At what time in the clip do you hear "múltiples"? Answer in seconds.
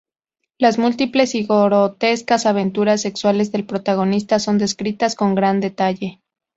0.79-1.35